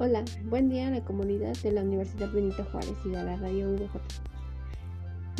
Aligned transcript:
Hola, 0.00 0.24
buen 0.44 0.68
día 0.68 0.86
a 0.86 0.90
la 0.92 1.04
comunidad 1.04 1.56
de 1.56 1.72
la 1.72 1.82
Universidad 1.82 2.30
Benito 2.30 2.64
Juárez 2.70 2.94
y 3.04 3.08
de 3.08 3.16
la 3.16 3.34
Radio 3.34 3.72
VJ. 3.72 3.98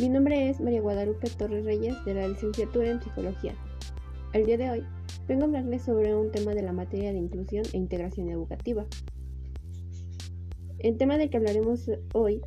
Mi 0.01 0.09
nombre 0.09 0.49
es 0.49 0.59
María 0.59 0.81
Guadalupe 0.81 1.29
Torres 1.29 1.63
Reyes 1.63 1.95
de 2.03 2.13
la 2.13 2.27
licenciatura 2.27 2.89
en 2.89 3.01
Psicología. 3.01 3.55
El 4.33 4.45
día 4.45 4.57
de 4.57 4.69
hoy 4.69 4.83
vengo 5.29 5.43
a 5.43 5.45
hablarles 5.45 5.83
sobre 5.83 6.13
un 6.13 6.29
tema 6.33 6.53
de 6.53 6.63
la 6.63 6.73
materia 6.73 7.13
de 7.13 7.19
inclusión 7.19 7.63
e 7.71 7.77
integración 7.77 8.27
educativa. 8.27 8.85
El 10.79 10.97
tema 10.97 11.17
del 11.17 11.29
que 11.29 11.37
hablaremos 11.37 11.89
hoy 12.13 12.41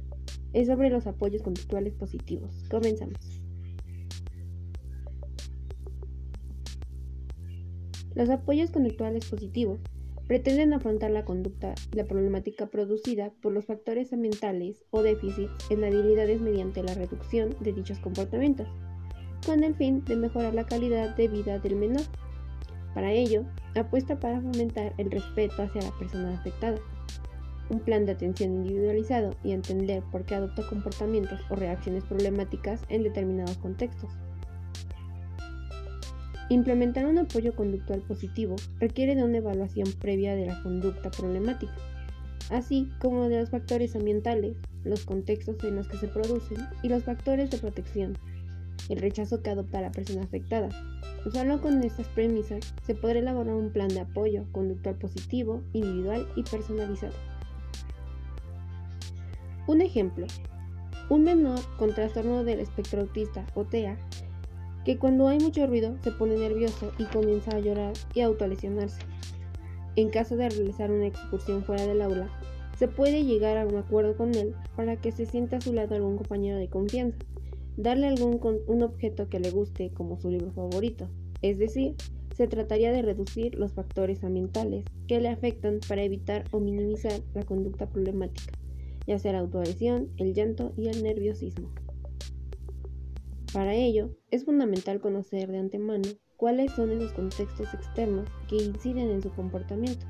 es 0.53 0.67
sobre 0.67 0.91
los 0.91 1.07
apoyos 1.07 1.41
conductuales 1.41 1.95
positivos. 1.95 2.53
Comenzamos. 2.71 3.41
Los 8.15 8.29
apoyos 8.29 8.71
conductuales 8.71 9.25
positivos 9.25 9.81
pretenden 10.33 10.73
afrontar 10.73 11.11
la 11.11 11.27
conducta, 11.27 11.75
la 11.93 12.07
problemática 12.07 12.65
producida 12.65 13.33
por 13.43 13.53
los 13.53 13.67
factores 13.67 14.15
ambientales 14.15 14.83
o 14.91 15.03
déficits 15.03 15.53
en 15.69 15.85
habilidades 15.85 16.41
mediante 16.41 16.83
la 16.83 16.95
reducción 16.95 17.55
de 17.61 17.75
dichos 17.75 17.99
comportamientos, 17.99 18.67
con 19.45 19.63
el 19.63 19.75
fin 19.75 20.03
de 20.07 20.17
mejorar 20.17 20.55
la 20.55 20.65
calidad 20.65 21.15
de 21.17 21.29
vida 21.29 21.59
del 21.59 21.77
menor. 21.77 22.01
Para 22.95 23.13
ello, 23.13 23.45
apuesta 23.75 24.19
para 24.21 24.41
fomentar 24.41 24.95
el 24.97 25.11
respeto 25.11 25.65
hacia 25.65 25.83
la 25.83 25.99
persona 25.99 26.33
afectada, 26.33 26.79
un 27.69 27.81
plan 27.81 28.07
de 28.07 28.13
atención 28.13 28.55
individualizado 28.55 29.37
y 29.45 29.53
entender 29.53 30.03
por 30.11 30.25
qué 30.25 30.37
adopta 30.37 30.67
comportamientos 30.67 31.41
o 31.51 31.57
reacciones 31.57 32.05
problemáticas 32.05 32.81
en 32.89 33.03
determinados 33.03 33.59
contextos. 33.59 34.11
Implementar 36.53 37.07
un 37.07 37.17
apoyo 37.17 37.57
conductual 37.57 38.03
positivo 38.03 38.57
requiere 38.79 39.15
de 39.15 39.25
una 39.25 39.39
evaluación 39.39 39.91
previa 39.93 40.37
de 40.37 40.45
la 40.45 40.63
conducta 40.63 41.11
problemática, 41.11 41.73
así 42.51 42.91
como 43.01 43.31
de 43.31 43.41
los 43.41 43.49
factores 43.49 43.97
ambientales, 43.97 44.59
los 44.85 45.07
contextos 45.07 45.65
en 45.65 45.77
los 45.77 45.89
que 45.89 45.97
se 45.97 46.09
producen 46.09 46.59
y 46.83 46.91
los 46.91 47.05
factores 47.05 47.51
de 47.51 47.57
protección, 47.57 48.19
el 48.91 49.01
rechazo 49.01 49.43
que 49.43 49.49
adopta 49.49 49.81
la 49.81 49.93
persona 49.93 50.25
afectada. 50.25 50.69
Solo 51.33 51.59
con 51.63 51.83
estas 51.83 52.07
premisas 52.09 52.75
se 52.83 52.95
podrá 52.95 53.21
elaborar 53.21 53.55
un 53.55 53.71
plan 53.71 53.89
de 53.89 54.01
apoyo 54.01 54.45
conductual 54.53 54.97
positivo, 54.97 55.63
individual 55.73 56.29
y 56.37 56.43
personalizado. 56.43 57.15
Un 59.67 59.81
ejemplo. 59.81 60.27
Un 61.09 61.25
menor 61.25 61.61
con 61.79 61.95
trastorno 61.95 62.45
del 62.45 62.61
espectro 62.61 63.01
autista 63.01 63.47
o 63.55 63.65
TEA 63.65 63.97
que 64.85 64.99
cuando 64.99 65.29
hay 65.29 65.39
mucho 65.39 65.67
ruido 65.67 65.97
se 66.03 66.11
pone 66.11 66.37
nervioso 66.37 66.93
y 66.99 67.05
comienza 67.05 67.57
a 67.57 67.61
llorar 67.61 67.93
y 68.15 68.21
a 68.21 68.27
autolesionarse. 68.27 69.01
En 69.97 70.11
caso 70.11 70.37
de 70.37 70.49
realizar 70.49 70.91
una 70.91 71.07
excursión 71.07 71.63
fuera 71.65 71.87
del 71.87 72.03
aula, 72.03 72.29
se 72.79 72.89
puede 72.89 73.25
llegar 73.25 73.59
a 73.59 73.67
un 73.67 73.77
acuerdo 73.77 74.17
con 74.17 74.35
él 74.35 74.55
para 74.75 74.97
que 74.97 75.13
se 75.13 75.27
sienta 75.27 75.59
a 75.59 75.61
su 75.61 75.73
lado 75.73 75.95
algún 75.95 76.17
compañero 76.17 76.59
de 76.59 76.69
confianza, 76.69 77.19
darle 77.77 78.07
algún 78.07 78.41
un 78.67 78.83
objeto 78.83 79.29
que 79.29 79.41
le 79.41 79.51
guste 79.51 79.91
como 79.91 80.19
su 80.19 80.31
libro 80.31 80.51
favorito, 80.53 81.09
es 81.43 81.59
decir, 81.59 81.95
se 82.35 82.49
trataría 82.49 82.93
de 82.93 83.03
reducir 83.03 83.55
los 83.57 83.73
factores 83.73 84.25
ambientales 84.25 84.85
que 85.07 85.21
le 85.21 85.29
afectan 85.29 85.81
para 85.87 86.03
evitar 86.03 86.45
o 86.51 86.61
minimizar 86.61 87.21
la 87.35 87.43
conducta 87.43 87.89
problemática, 87.89 88.55
ya 89.07 89.19
sea 89.19 89.33
la 89.33 89.41
autoadhesión, 89.41 90.09
el 90.17 90.33
llanto 90.33 90.73
y 90.77 90.89
el 90.89 91.03
nerviosismo. 91.03 91.69
Para 93.53 93.75
ello, 93.75 94.09
es 94.31 94.47
fundamental 94.47 95.01
conocer 95.01 95.51
de 95.51 95.59
antemano 95.59 96.09
cuáles 96.39 96.73
son 96.73 96.91
esos 96.91 97.13
contextos 97.13 97.75
externos 97.75 98.27
que 98.49 98.57
inciden 98.57 99.11
en 99.11 99.23
su 99.23 99.31
comportamiento. 99.31 100.07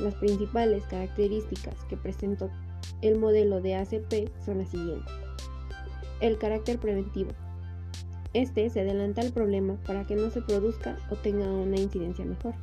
Las 0.00 0.16
principales 0.16 0.84
características 0.86 1.84
que 1.84 1.96
presenta 1.96 2.50
el 3.02 3.18
modelo 3.18 3.60
de 3.60 3.76
ACP 3.76 4.28
son 4.44 4.58
las 4.58 4.70
siguientes. 4.70 5.12
El 6.20 6.38
carácter 6.38 6.78
preventivo. 6.78 7.30
Este 8.34 8.68
se 8.68 8.80
adelanta 8.80 9.20
al 9.20 9.32
problema 9.32 9.76
para 9.86 10.04
que 10.06 10.16
no 10.16 10.30
se 10.30 10.42
produzca 10.42 10.98
o 11.10 11.14
tenga 11.16 11.46
una 11.46 11.78
incidencia 11.78 12.24
mejor. 12.24 12.54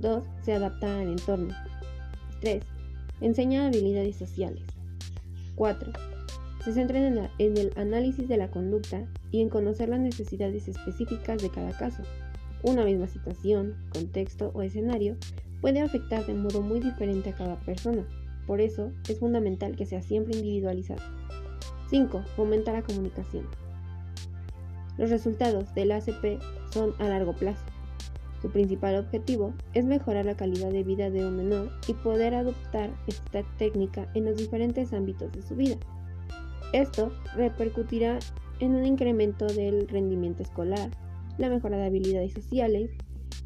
2. 0.00 0.24
Se 0.42 0.54
adapta 0.54 0.98
al 0.98 1.08
entorno. 1.08 1.54
3. 2.40 2.64
Enseña 3.20 3.66
habilidades 3.66 4.16
sociales. 4.16 4.64
4 5.56 6.15
se 6.66 6.72
centran 6.72 7.30
en, 7.38 7.56
el 7.56 7.72
análisis 7.76 8.26
de 8.26 8.36
la 8.36 8.50
conducta 8.50 9.06
y 9.30 9.40
en 9.40 9.48
conocer 9.48 9.88
las 9.88 10.00
necesidades 10.00 10.66
específicas 10.66 11.40
de 11.40 11.48
cada 11.48 11.70
caso. 11.70 12.02
Una 12.64 12.84
misma 12.84 13.06
situación, 13.06 13.76
contexto 13.92 14.50
o 14.52 14.62
escenario 14.62 15.16
puede 15.60 15.80
afectar 15.80 16.26
de 16.26 16.34
modo 16.34 16.62
muy 16.62 16.80
diferente 16.80 17.30
a 17.30 17.36
cada 17.36 17.54
persona, 17.60 18.04
por 18.48 18.60
eso 18.60 18.90
es 19.08 19.20
fundamental 19.20 19.76
que 19.76 19.86
sea 19.86 20.02
siempre 20.02 20.38
individualizado. 20.38 21.00
5. 21.88 22.24
Fomenta 22.34 22.72
la 22.72 22.82
comunicación. 22.82 23.46
Los 24.98 25.10
resultados 25.10 25.72
del 25.72 25.92
ACP 25.92 26.42
son 26.72 26.94
a 26.98 27.04
largo 27.04 27.32
plazo. 27.32 27.64
Su 28.42 28.50
principal 28.50 28.96
objetivo 28.96 29.54
es 29.72 29.84
mejorar 29.84 30.24
la 30.24 30.36
calidad 30.36 30.72
de 30.72 30.82
vida 30.82 31.10
de 31.10 31.24
un 31.24 31.36
menor 31.36 31.70
y 31.86 31.92
poder 31.92 32.34
adoptar 32.34 32.90
esta 33.06 33.44
técnica 33.56 34.10
en 34.14 34.24
los 34.24 34.36
diferentes 34.36 34.92
ámbitos 34.92 35.30
de 35.30 35.42
su 35.42 35.54
vida. 35.54 35.76
Esto 36.72 37.12
repercutirá 37.34 38.18
en 38.60 38.74
un 38.74 38.86
incremento 38.86 39.46
del 39.46 39.88
rendimiento 39.88 40.42
escolar, 40.42 40.90
la 41.38 41.48
mejora 41.48 41.76
de 41.76 41.86
habilidades 41.86 42.32
sociales, 42.32 42.90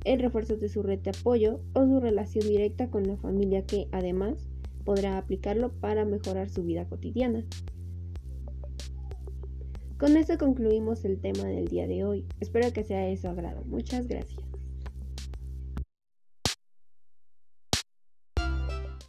el 0.04 0.20
refuerzo 0.20 0.56
de 0.56 0.68
su 0.68 0.82
red 0.82 1.00
de 1.00 1.10
apoyo 1.10 1.60
o 1.74 1.84
su 1.84 2.00
relación 2.00 2.46
directa 2.46 2.90
con 2.90 3.06
la 3.06 3.16
familia 3.16 3.66
que 3.66 3.88
además 3.92 4.48
podrá 4.84 5.18
aplicarlo 5.18 5.72
para 5.72 6.04
mejorar 6.04 6.48
su 6.48 6.62
vida 6.62 6.88
cotidiana. 6.88 7.44
Con 9.98 10.16
esto 10.16 10.38
concluimos 10.38 11.04
el 11.04 11.20
tema 11.20 11.44
del 11.44 11.68
día 11.68 11.86
de 11.86 12.04
hoy. 12.04 12.24
Espero 12.40 12.72
que 12.72 12.84
sea 12.84 13.00
de 13.00 13.18
su 13.18 13.28
agrado. 13.28 13.62
Muchas 13.66 14.06
gracias. 14.08 14.49